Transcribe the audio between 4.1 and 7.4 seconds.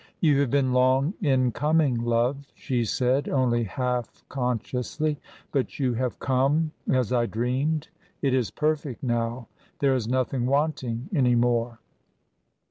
consciously, "but you have come as I